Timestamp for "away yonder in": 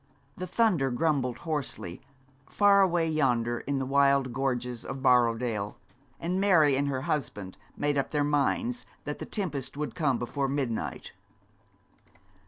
2.81-3.77